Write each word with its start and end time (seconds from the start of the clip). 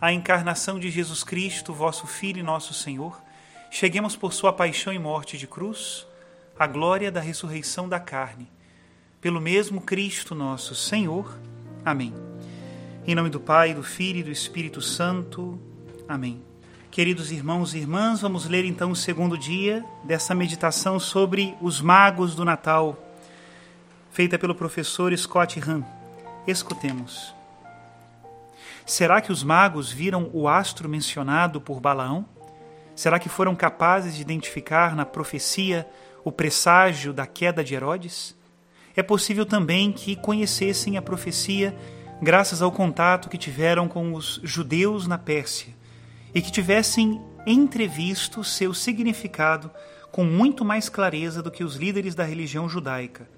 a 0.00 0.12
encarnação 0.12 0.78
de 0.78 0.90
Jesus 0.90 1.24
Cristo, 1.24 1.74
vosso 1.74 2.06
Filho 2.06 2.38
e 2.38 2.42
nosso 2.42 2.72
Senhor, 2.72 3.20
cheguemos 3.70 4.14
por 4.14 4.32
sua 4.32 4.52
paixão 4.52 4.92
e 4.92 4.98
morte 4.98 5.36
de 5.36 5.46
cruz, 5.46 6.06
à 6.58 6.66
glória 6.66 7.10
da 7.10 7.20
ressurreição 7.20 7.88
da 7.88 7.98
carne. 7.98 8.48
Pelo 9.20 9.40
mesmo 9.40 9.80
Cristo 9.80 10.34
nosso 10.34 10.74
Senhor. 10.74 11.36
Amém. 11.84 12.14
Em 13.06 13.14
nome 13.14 13.30
do 13.30 13.40
Pai, 13.40 13.74
do 13.74 13.82
Filho 13.82 14.20
e 14.20 14.22
do 14.22 14.30
Espírito 14.30 14.80
Santo. 14.80 15.58
Amém. 16.08 16.42
Queridos 16.90 17.30
irmãos 17.30 17.74
e 17.74 17.78
irmãs, 17.78 18.20
vamos 18.20 18.46
ler 18.46 18.64
então 18.64 18.90
o 18.90 18.96
segundo 18.96 19.36
dia 19.36 19.84
dessa 20.04 20.34
meditação 20.34 20.98
sobre 20.98 21.56
os 21.60 21.80
magos 21.80 22.34
do 22.34 22.44
Natal, 22.44 22.96
feita 24.10 24.38
pelo 24.38 24.54
professor 24.54 25.16
Scott 25.16 25.60
Hahn. 25.60 25.82
Escutemos. 26.46 27.37
Será 28.88 29.20
que 29.20 29.30
os 29.30 29.42
magos 29.44 29.92
viram 29.92 30.30
o 30.32 30.48
astro 30.48 30.88
mencionado 30.88 31.60
por 31.60 31.78
Balaão? 31.78 32.24
Será 32.96 33.18
que 33.18 33.28
foram 33.28 33.54
capazes 33.54 34.14
de 34.16 34.22
identificar 34.22 34.96
na 34.96 35.04
profecia 35.04 35.86
o 36.24 36.32
presságio 36.32 37.12
da 37.12 37.26
queda 37.26 37.62
de 37.62 37.74
Herodes? 37.74 38.34
É 38.96 39.02
possível 39.02 39.44
também 39.44 39.92
que 39.92 40.16
conhecessem 40.16 40.96
a 40.96 41.02
profecia 41.02 41.76
graças 42.22 42.62
ao 42.62 42.72
contato 42.72 43.28
que 43.28 43.36
tiveram 43.36 43.86
com 43.88 44.14
os 44.14 44.40
judeus 44.42 45.06
na 45.06 45.18
Pérsia 45.18 45.74
e 46.34 46.40
que 46.40 46.50
tivessem 46.50 47.20
entrevisto 47.46 48.42
seu 48.42 48.72
significado 48.72 49.70
com 50.10 50.24
muito 50.24 50.64
mais 50.64 50.88
clareza 50.88 51.42
do 51.42 51.50
que 51.50 51.62
os 51.62 51.76
líderes 51.76 52.14
da 52.14 52.24
religião 52.24 52.66
judaica. 52.66 53.28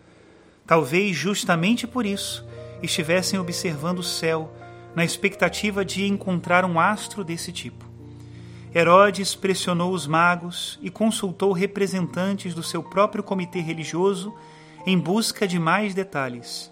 Talvez 0.64 1.16
justamente 1.16 1.88
por 1.88 2.06
isso 2.06 2.46
estivessem 2.80 3.36
observando 3.36 3.98
o 3.98 4.04
céu 4.04 4.54
na 4.94 5.04
expectativa 5.04 5.84
de 5.84 6.06
encontrar 6.06 6.64
um 6.64 6.78
astro 6.78 7.22
desse 7.22 7.52
tipo. 7.52 7.84
Herodes 8.74 9.34
pressionou 9.34 9.92
os 9.92 10.06
magos 10.06 10.78
e 10.80 10.90
consultou 10.90 11.52
representantes 11.52 12.54
do 12.54 12.62
seu 12.62 12.82
próprio 12.82 13.22
comitê 13.22 13.60
religioso 13.60 14.32
em 14.86 14.96
busca 14.96 15.46
de 15.46 15.58
mais 15.58 15.92
detalhes. 15.92 16.70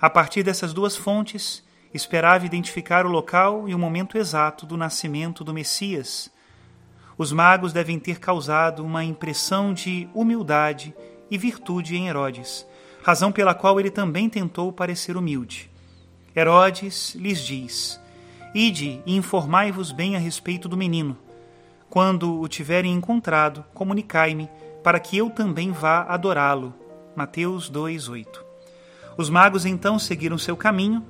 A 0.00 0.10
partir 0.10 0.42
dessas 0.42 0.74
duas 0.74 0.94
fontes, 0.94 1.64
esperava 1.94 2.44
identificar 2.44 3.06
o 3.06 3.10
local 3.10 3.68
e 3.68 3.74
o 3.74 3.78
momento 3.78 4.18
exato 4.18 4.66
do 4.66 4.76
nascimento 4.76 5.42
do 5.42 5.54
Messias. 5.54 6.30
Os 7.16 7.32
magos 7.32 7.72
devem 7.72 7.98
ter 7.98 8.18
causado 8.18 8.84
uma 8.84 9.02
impressão 9.02 9.72
de 9.72 10.08
humildade 10.14 10.94
e 11.30 11.38
virtude 11.38 11.96
em 11.96 12.08
Herodes, 12.08 12.66
razão 13.02 13.32
pela 13.32 13.54
qual 13.54 13.80
ele 13.80 13.90
também 13.90 14.28
tentou 14.28 14.70
parecer 14.70 15.16
humilde. 15.16 15.71
Herodes 16.34 17.14
lhes 17.14 17.40
diz: 17.40 18.00
Ide 18.54 19.02
e 19.04 19.16
informai-vos 19.16 19.92
bem 19.92 20.16
a 20.16 20.18
respeito 20.18 20.68
do 20.68 20.76
menino. 20.76 21.16
Quando 21.90 22.40
o 22.40 22.48
tiverem 22.48 22.92
encontrado, 22.92 23.64
comunicai-me, 23.74 24.48
para 24.82 24.98
que 24.98 25.16
eu 25.16 25.28
também 25.28 25.72
vá 25.72 26.02
adorá-lo. 26.02 26.74
Mateus 27.14 27.68
2:8. 27.70 28.42
Os 29.16 29.28
magos 29.28 29.66
então 29.66 29.98
seguiram 29.98 30.38
seu 30.38 30.56
caminho. 30.56 31.04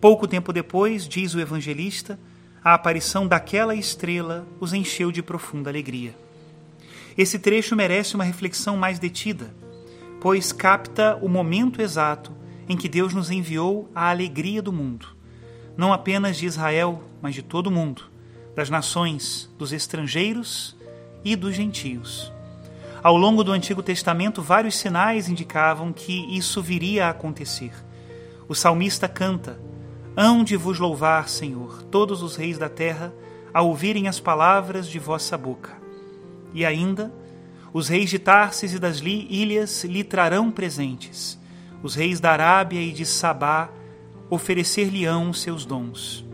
Pouco 0.00 0.26
tempo 0.26 0.52
depois, 0.52 1.06
diz 1.06 1.34
o 1.34 1.40
evangelista, 1.40 2.18
a 2.62 2.74
aparição 2.74 3.26
daquela 3.26 3.74
estrela 3.74 4.46
os 4.60 4.72
encheu 4.72 5.10
de 5.10 5.22
profunda 5.22 5.68
alegria. 5.68 6.14
Esse 7.18 7.38
trecho 7.38 7.74
merece 7.74 8.14
uma 8.14 8.24
reflexão 8.24 8.76
mais 8.76 8.98
detida, 8.98 9.52
pois 10.20 10.52
capta 10.52 11.18
o 11.20 11.28
momento 11.28 11.82
exato 11.82 12.32
em 12.70 12.76
que 12.76 12.88
Deus 12.88 13.12
nos 13.12 13.32
enviou 13.32 13.90
a 13.92 14.10
alegria 14.10 14.62
do 14.62 14.72
mundo, 14.72 15.08
não 15.76 15.92
apenas 15.92 16.36
de 16.36 16.46
Israel, 16.46 17.02
mas 17.20 17.34
de 17.34 17.42
todo 17.42 17.66
o 17.66 17.70
mundo, 17.70 18.04
das 18.54 18.70
nações, 18.70 19.52
dos 19.58 19.72
estrangeiros 19.72 20.76
e 21.24 21.34
dos 21.34 21.56
gentios. 21.56 22.32
Ao 23.02 23.16
longo 23.16 23.42
do 23.42 23.50
Antigo 23.50 23.82
Testamento, 23.82 24.40
vários 24.40 24.76
sinais 24.76 25.28
indicavam 25.28 25.92
que 25.92 26.12
isso 26.36 26.62
viria 26.62 27.06
a 27.06 27.10
acontecer. 27.10 27.72
O 28.46 28.54
salmista 28.54 29.08
canta: 29.08 29.60
Hão 30.16 30.44
de 30.44 30.56
vos 30.56 30.78
louvar, 30.78 31.28
Senhor, 31.28 31.82
todos 31.90 32.22
os 32.22 32.36
reis 32.36 32.56
da 32.56 32.68
terra, 32.68 33.12
a 33.52 33.62
ouvirem 33.62 34.06
as 34.06 34.20
palavras 34.20 34.86
de 34.86 35.00
vossa 35.00 35.36
boca. 35.36 35.76
E 36.54 36.64
ainda, 36.64 37.12
os 37.72 37.88
reis 37.88 38.10
de 38.10 38.20
Tarsis 38.20 38.74
e 38.74 38.78
das 38.78 39.00
ilhas 39.00 39.82
lhe 39.82 40.04
trarão 40.04 40.52
presentes 40.52 41.39
os 41.82 41.94
reis 41.94 42.20
da 42.20 42.32
Arábia 42.32 42.80
e 42.80 42.92
de 42.92 43.06
Sabá 43.06 43.70
oferecer-lhe-ão 44.28 45.32
seus 45.32 45.64
dons. 45.64 46.24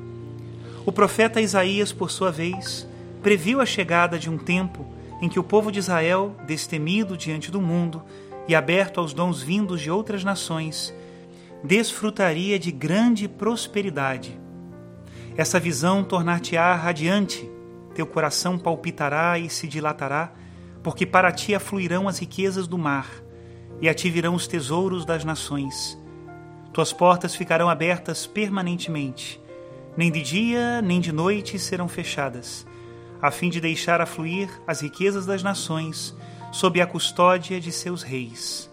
O 0.85 0.93
profeta 0.93 1.41
Isaías, 1.41 1.93
por 1.93 2.11
sua 2.11 2.31
vez, 2.31 2.87
previu 3.23 3.61
a 3.61 3.67
chegada 3.67 4.19
de 4.19 4.31
um 4.31 4.37
tempo 4.37 4.87
em 5.21 5.29
que 5.29 5.39
o 5.39 5.45
povo 5.45 5.73
de 5.73 5.79
Israel, 5.79 6.37
destemido 6.47 7.17
diante 7.17 7.51
do 7.51 7.61
mundo 7.61 8.03
e 8.47 8.55
aberto 8.55 9.01
aos 9.01 9.13
dons 9.13 9.43
vindos 9.43 9.81
de 9.81 9.91
outras 9.91 10.23
nações, 10.23 10.95
desfrutaria 11.65 12.59
de 12.59 12.71
grande 12.71 13.27
prosperidade. 13.27 14.39
Essa 15.37 15.59
visão 15.59 16.05
tornar-te-á 16.05 16.75
radiante, 16.75 17.51
teu 17.95 18.07
coração 18.07 18.59
palpitará 18.59 19.39
e 19.39 19.49
se 19.49 19.67
dilatará, 19.67 20.33
porque 20.83 21.07
para 21.07 21.33
ti 21.33 21.55
afluirão 21.55 22.07
as 22.07 22.19
riquezas 22.19 22.69
do 22.69 22.79
mar 22.79 23.26
e 23.81 23.89
a 23.89 23.95
ti 23.95 24.11
virão 24.11 24.35
os 24.35 24.47
tesouros 24.47 25.05
das 25.05 25.25
nações. 25.25 25.99
Tuas 26.73 26.93
portas 26.93 27.35
ficarão 27.35 27.69
abertas 27.69 28.27
permanentemente, 28.27 29.41
nem 29.97 30.11
de 30.11 30.23
dia 30.23 30.83
nem 30.83 31.01
de 31.01 31.13
noite 31.13 31.59
serão 31.59 31.89
fechadas, 31.89 32.67
a 33.21 33.31
fim 33.31 33.49
de 33.49 33.61
deixar 33.61 34.01
afluir 34.01 34.49
as 34.67 34.83
riquezas 34.83 35.25
das 35.25 35.43
nações 35.43 36.15
sob 36.53 36.81
a 36.81 36.87
custódia 36.87 37.61
de 37.61 37.73
seus 37.73 38.03
reis. 38.03 38.71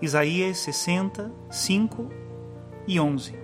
Isaías 0.00 0.58
60, 0.58 1.30
5 1.50 2.10
e 2.86 2.98
11. 2.98 3.34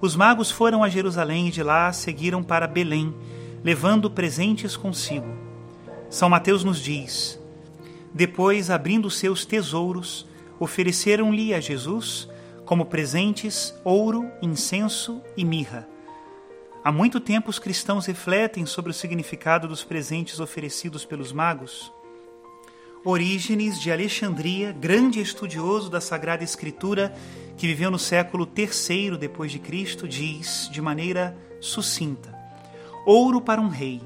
Os 0.00 0.16
magos 0.16 0.50
foram 0.50 0.82
a 0.82 0.88
Jerusalém 0.88 1.48
e 1.48 1.50
de 1.50 1.62
lá 1.62 1.92
seguiram 1.92 2.42
para 2.42 2.66
Belém, 2.66 3.14
levando 3.62 4.10
presentes 4.10 4.76
consigo. 4.76 5.28
São 6.10 6.28
Mateus 6.28 6.64
nos 6.64 6.80
diz: 6.80 7.40
depois, 8.14 8.70
abrindo 8.70 9.10
seus 9.10 9.44
tesouros, 9.44 10.26
ofereceram-lhe 10.58 11.54
a 11.54 11.60
Jesus 11.60 12.28
como 12.64 12.86
presentes 12.86 13.74
ouro, 13.84 14.30
incenso 14.40 15.22
e 15.36 15.44
mirra. 15.44 15.88
Há 16.84 16.92
muito 16.92 17.20
tempo 17.20 17.48
os 17.48 17.58
cristãos 17.58 18.06
refletem 18.06 18.66
sobre 18.66 18.90
o 18.90 18.94
significado 18.94 19.66
dos 19.66 19.84
presentes 19.84 20.40
oferecidos 20.40 21.04
pelos 21.04 21.32
magos. 21.32 21.92
Orígenes 23.04 23.80
de 23.80 23.90
Alexandria, 23.90 24.72
grande 24.72 25.20
estudioso 25.20 25.90
da 25.90 26.00
Sagrada 26.00 26.44
Escritura, 26.44 27.14
que 27.56 27.66
viveu 27.66 27.90
no 27.90 27.98
século 27.98 28.48
III 28.56 29.16
depois 29.16 29.50
de 29.50 29.58
Cristo, 29.58 30.06
diz 30.06 30.68
de 30.70 30.80
maneira 30.80 31.36
sucinta: 31.60 32.32
Ouro 33.06 33.40
para 33.40 33.60
um 33.60 33.68
rei, 33.68 34.00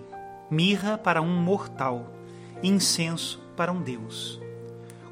mirra 0.50 0.96
para 0.96 1.20
um 1.20 1.40
mortal, 1.42 2.12
incenso 2.62 3.45
para 3.56 3.72
um 3.72 3.80
deus. 3.80 4.40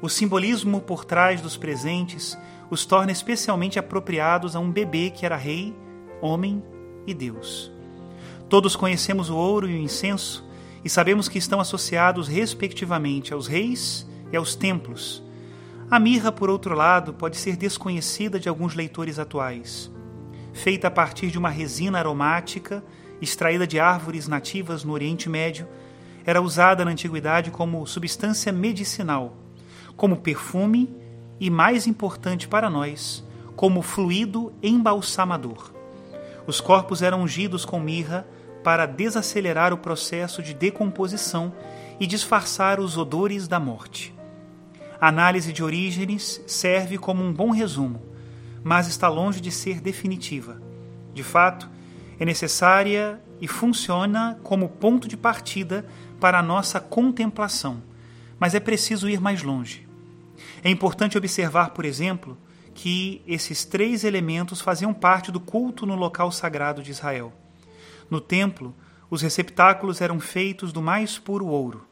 O 0.01 0.07
simbolismo 0.07 0.79
por 0.79 1.03
trás 1.03 1.41
dos 1.41 1.57
presentes 1.57 2.37
os 2.69 2.85
torna 2.85 3.11
especialmente 3.11 3.79
apropriados 3.79 4.55
a 4.55 4.59
um 4.59 4.71
bebê 4.71 5.09
que 5.09 5.25
era 5.25 5.35
rei, 5.35 5.75
homem 6.21 6.63
e 7.07 7.13
Deus. 7.13 7.71
Todos 8.47 8.75
conhecemos 8.75 9.29
o 9.29 9.35
ouro 9.35 9.69
e 9.69 9.73
o 9.73 9.77
incenso 9.77 10.45
e 10.83 10.89
sabemos 10.89 11.27
que 11.27 11.39
estão 11.39 11.59
associados 11.59 12.27
respectivamente 12.27 13.33
aos 13.33 13.47
reis 13.47 14.07
e 14.31 14.37
aos 14.37 14.55
templos. 14.55 15.23
A 15.89 15.99
mirra, 15.99 16.31
por 16.31 16.49
outro 16.49 16.75
lado, 16.75 17.13
pode 17.13 17.37
ser 17.37 17.55
desconhecida 17.55 18.39
de 18.39 18.47
alguns 18.47 18.75
leitores 18.75 19.19
atuais. 19.19 19.91
Feita 20.53 20.87
a 20.87 20.91
partir 20.91 21.31
de 21.31 21.37
uma 21.37 21.49
resina 21.49 21.99
aromática 21.99 22.83
extraída 23.21 23.65
de 23.65 23.79
árvores 23.79 24.27
nativas 24.27 24.83
no 24.83 24.93
Oriente 24.93 25.29
Médio, 25.29 25.67
era 26.25 26.41
usada 26.41 26.83
na 26.83 26.91
antiguidade 26.91 27.51
como 27.51 27.85
substância 27.85 28.51
medicinal, 28.51 29.37
como 29.95 30.17
perfume 30.17 30.93
e, 31.39 31.49
mais 31.49 31.85
importante 31.85 32.47
para 32.47 32.69
nós, 32.69 33.23
como 33.55 33.81
fluido 33.81 34.51
embalsamador. 34.61 35.71
Os 36.47 36.59
corpos 36.59 37.01
eram 37.01 37.21
ungidos 37.21 37.63
com 37.63 37.79
mirra 37.79 38.27
para 38.63 38.85
desacelerar 38.85 39.71
o 39.71 39.77
processo 39.77 40.41
de 40.41 40.53
decomposição 40.53 41.53
e 41.99 42.07
disfarçar 42.07 42.79
os 42.79 42.97
odores 42.97 43.47
da 43.47 43.59
morte. 43.59 44.13
A 44.99 45.09
análise 45.09 45.53
de 45.53 45.63
Orígenes 45.63 46.41
serve 46.47 46.97
como 46.97 47.23
um 47.23 47.31
bom 47.31 47.51
resumo, 47.51 48.01
mas 48.63 48.87
está 48.87 49.07
longe 49.07 49.39
de 49.39 49.51
ser 49.51 49.79
definitiva. 49.79 50.59
De 51.13 51.21
fato, 51.21 51.69
é 52.19 52.25
necessária 52.25 53.21
e 53.39 53.47
funciona 53.47 54.39
como 54.41 54.69
ponto 54.69 55.07
de 55.07 55.15
partida 55.15 55.85
para 56.25 56.39
a 56.39 56.41
nossa 56.41 56.79
contemplação, 56.79 57.83
mas 58.39 58.55
é 58.55 58.59
preciso 58.59 59.07
ir 59.07 59.21
mais 59.21 59.43
longe. 59.43 59.87
É 60.63 60.71
importante 60.71 61.19
observar, 61.19 61.69
por 61.69 61.85
exemplo, 61.85 62.35
que 62.73 63.21
esses 63.27 63.63
três 63.63 64.03
elementos 64.03 64.59
faziam 64.59 64.91
parte 64.91 65.31
do 65.31 65.39
culto 65.39 65.85
no 65.85 65.93
local 65.93 66.31
sagrado 66.31 66.81
de 66.81 66.89
Israel. 66.89 67.31
No 68.09 68.19
templo, 68.19 68.73
os 69.07 69.21
receptáculos 69.21 70.01
eram 70.01 70.19
feitos 70.19 70.73
do 70.73 70.81
mais 70.81 71.19
puro 71.19 71.45
ouro. 71.45 71.85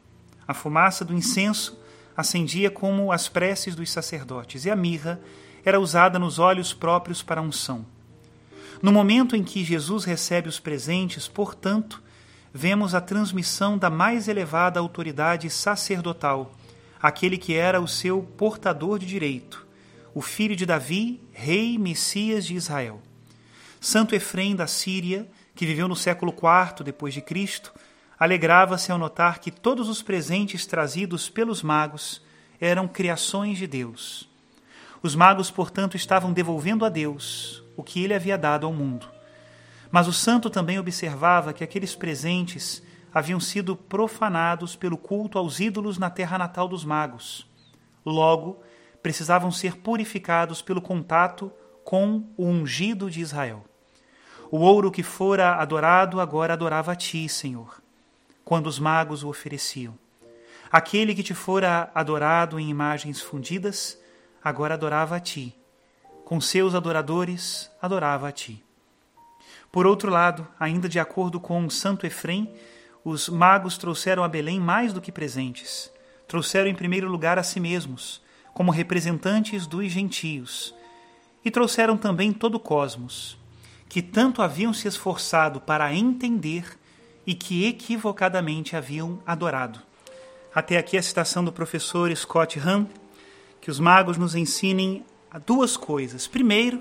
A 0.48 0.52
fumaça 0.52 1.04
do 1.04 1.14
incenso 1.14 1.80
acendia 2.16 2.72
como 2.72 3.12
as 3.12 3.28
preces 3.28 3.76
dos 3.76 3.88
sacerdotes, 3.88 4.64
e 4.64 4.70
a 4.72 4.74
mirra 4.74 5.20
era 5.64 5.78
usada 5.78 6.18
nos 6.18 6.40
olhos 6.40 6.72
próprios 6.72 7.22
para 7.22 7.40
a 7.40 7.44
unção. 7.44 7.86
No 8.82 8.90
momento 8.90 9.36
em 9.36 9.44
que 9.44 9.62
Jesus 9.62 10.04
recebe 10.04 10.48
os 10.48 10.58
presentes, 10.58 11.28
portanto, 11.28 12.02
vemos 12.56 12.94
a 12.94 13.00
transmissão 13.00 13.76
da 13.76 13.90
mais 13.90 14.28
elevada 14.28 14.78
autoridade 14.78 15.50
sacerdotal, 15.50 16.54
aquele 17.02 17.36
que 17.36 17.52
era 17.52 17.80
o 17.80 17.88
seu 17.88 18.22
portador 18.22 19.00
de 19.00 19.06
direito, 19.06 19.66
o 20.14 20.22
filho 20.22 20.54
de 20.54 20.64
Davi, 20.64 21.20
rei 21.32 21.76
Messias 21.76 22.46
de 22.46 22.54
Israel. 22.54 23.02
Santo 23.80 24.14
Efrem 24.14 24.54
da 24.54 24.68
Síria, 24.68 25.28
que 25.52 25.66
viveu 25.66 25.88
no 25.88 25.96
século 25.96 26.32
IV 26.32 26.84
depois 26.84 27.12
de 27.12 27.20
Cristo, 27.20 27.74
alegrava-se 28.16 28.92
ao 28.92 28.98
notar 28.98 29.40
que 29.40 29.50
todos 29.50 29.88
os 29.88 30.00
presentes 30.00 30.64
trazidos 30.64 31.28
pelos 31.28 31.60
magos 31.60 32.22
eram 32.60 32.86
criações 32.86 33.58
de 33.58 33.66
Deus. 33.66 34.30
Os 35.02 35.16
magos, 35.16 35.50
portanto, 35.50 35.96
estavam 35.96 36.32
devolvendo 36.32 36.84
a 36.84 36.88
Deus 36.88 37.64
o 37.76 37.82
que 37.82 38.02
ele 38.02 38.14
havia 38.14 38.38
dado 38.38 38.64
ao 38.64 38.72
mundo. 38.72 39.13
Mas 39.94 40.08
o 40.08 40.12
santo 40.12 40.50
também 40.50 40.76
observava 40.76 41.52
que 41.52 41.62
aqueles 41.62 41.94
presentes 41.94 42.82
haviam 43.14 43.38
sido 43.38 43.76
profanados 43.76 44.74
pelo 44.74 44.98
culto 44.98 45.38
aos 45.38 45.60
ídolos 45.60 45.98
na 45.98 46.10
terra 46.10 46.36
natal 46.36 46.66
dos 46.66 46.84
magos. 46.84 47.48
Logo, 48.04 48.60
precisavam 49.00 49.52
ser 49.52 49.76
purificados 49.76 50.60
pelo 50.60 50.82
contato 50.82 51.52
com 51.84 52.28
o 52.36 52.44
ungido 52.44 53.08
de 53.08 53.20
Israel. 53.20 53.64
O 54.50 54.58
ouro 54.58 54.90
que 54.90 55.04
fora 55.04 55.54
adorado 55.54 56.20
agora 56.20 56.54
adorava 56.54 56.90
a 56.90 56.96
ti, 56.96 57.28
Senhor, 57.28 57.80
quando 58.44 58.66
os 58.66 58.80
magos 58.80 59.22
o 59.22 59.28
ofereciam. 59.28 59.96
Aquele 60.72 61.14
que 61.14 61.22
te 61.22 61.34
fora 61.34 61.88
adorado 61.94 62.58
em 62.58 62.68
imagens 62.68 63.20
fundidas, 63.20 63.96
agora 64.42 64.74
adorava 64.74 65.14
a 65.14 65.20
ti. 65.20 65.56
Com 66.24 66.40
seus 66.40 66.74
adoradores, 66.74 67.70
adorava 67.80 68.26
a 68.26 68.32
ti. 68.32 68.63
Por 69.74 69.88
outro 69.88 70.08
lado, 70.08 70.46
ainda 70.60 70.88
de 70.88 71.00
acordo 71.00 71.40
com 71.40 71.68
Santo 71.68 72.06
Efrem, 72.06 72.48
os 73.04 73.28
magos 73.28 73.76
trouxeram 73.76 74.22
a 74.22 74.28
Belém 74.28 74.60
mais 74.60 74.92
do 74.92 75.00
que 75.00 75.10
presentes. 75.10 75.90
Trouxeram 76.28 76.70
em 76.70 76.74
primeiro 76.76 77.08
lugar 77.08 77.40
a 77.40 77.42
si 77.42 77.58
mesmos, 77.58 78.22
como 78.54 78.70
representantes 78.70 79.66
dos 79.66 79.90
gentios, 79.90 80.72
e 81.44 81.50
trouxeram 81.50 81.96
também 81.96 82.32
todo 82.32 82.54
o 82.54 82.60
cosmos, 82.60 83.36
que 83.88 84.00
tanto 84.00 84.42
haviam 84.42 84.72
se 84.72 84.86
esforçado 84.86 85.60
para 85.60 85.92
entender 85.92 86.78
e 87.26 87.34
que 87.34 87.66
equivocadamente 87.66 88.76
haviam 88.76 89.18
adorado. 89.26 89.82
Até 90.54 90.76
aqui 90.78 90.96
a 90.96 91.02
citação 91.02 91.44
do 91.44 91.52
professor 91.52 92.14
Scott 92.14 92.60
Hahn, 92.60 92.86
que 93.60 93.72
os 93.72 93.80
magos 93.80 94.16
nos 94.16 94.36
ensinem 94.36 95.04
duas 95.44 95.76
coisas. 95.76 96.28
Primeiro, 96.28 96.80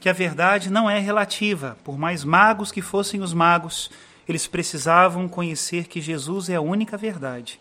que 0.00 0.08
a 0.08 0.12
verdade 0.12 0.70
não 0.70 0.88
é 0.88 0.98
relativa. 0.98 1.76
Por 1.82 1.98
mais 1.98 2.24
magos 2.24 2.70
que 2.70 2.82
fossem 2.82 3.20
os 3.20 3.32
magos, 3.32 3.90
eles 4.28 4.46
precisavam 4.46 5.28
conhecer 5.28 5.86
que 5.86 6.00
Jesus 6.00 6.48
é 6.48 6.56
a 6.56 6.60
única 6.60 6.96
verdade. 6.96 7.60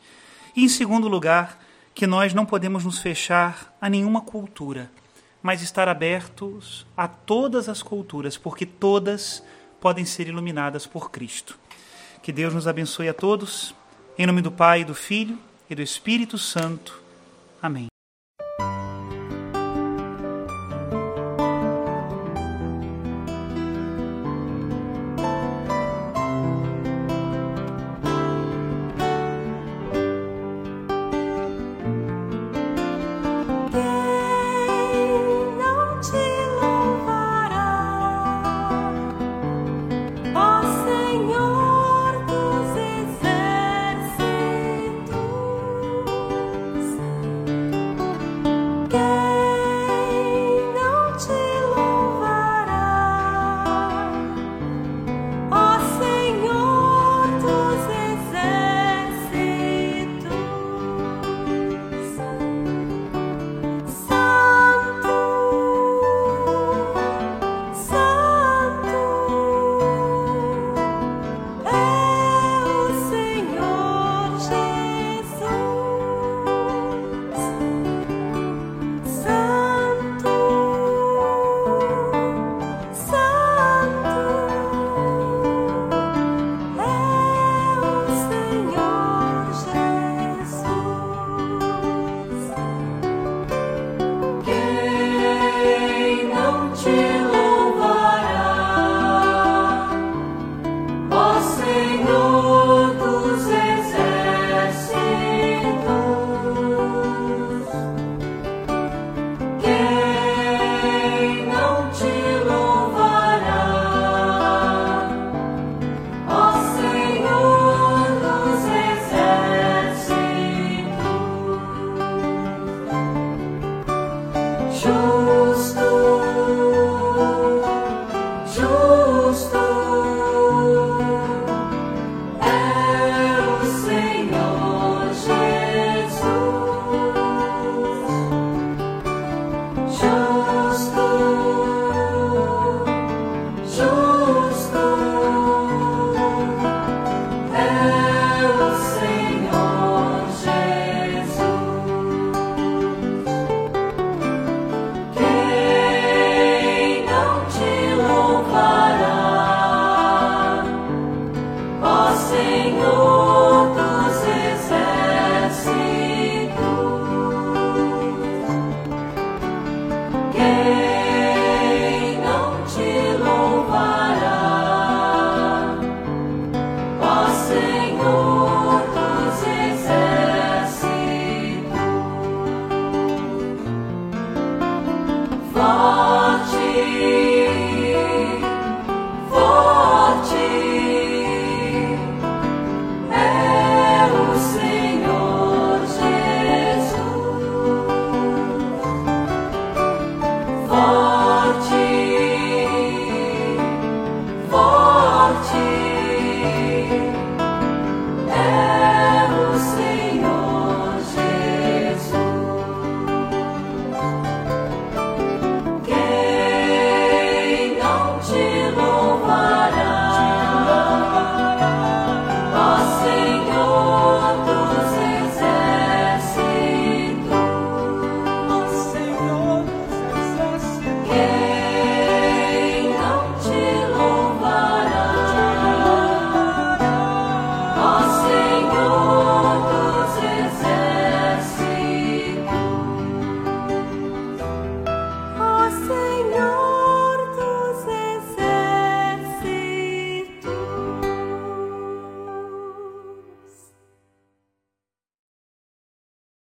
E 0.56 0.64
em 0.64 0.70
segundo 0.70 1.08
lugar, 1.08 1.60
que 1.94 2.06
nós 2.06 2.34
não 2.34 2.46
podemos 2.46 2.84
nos 2.84 3.00
fechar 3.00 3.74
a 3.80 3.90
nenhuma 3.90 4.22
cultura, 4.22 4.92
mas 5.42 5.62
estar 5.62 5.88
abertos 5.88 6.86
a 6.96 7.08
todas 7.08 7.70
as 7.70 7.82
culturas, 7.82 8.38
porque 8.38 8.66
todas 8.66 9.44
podem 9.80 10.04
ser 10.04 10.28
iluminadas 10.28 10.86
por 10.86 11.12
Cristo. 11.12 11.58
Que 12.22 12.32
Deus 12.32 12.54
nos 12.54 12.68
abençoe 12.68 13.08
a 13.08 13.14
todos, 13.14 13.76
em 14.18 14.26
nome 14.26 14.42
do 14.42 14.52
Pai, 14.52 14.84
do 14.84 14.96
Filho 14.96 15.38
e 15.70 15.76
do 15.76 15.82
Espírito 15.82 16.38
Santo. 16.38 17.02
Amém. 17.62 17.95